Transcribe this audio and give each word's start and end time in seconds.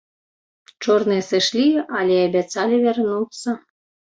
Чорныя 0.85 1.23
сышлі, 1.27 1.67
але 1.99 2.17
абяцалі 2.31 2.83
вярнуцца. 2.89 3.49